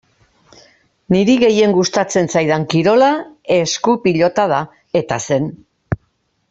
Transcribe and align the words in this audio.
Niri 1.15 1.35
gehien 1.43 1.75
gustatzen 1.75 2.31
zaidan 2.37 2.65
kirola 2.73 3.11
esku-pilota 3.61 4.51
da 4.55 4.63
eta 5.03 5.25
zen. 5.29 5.51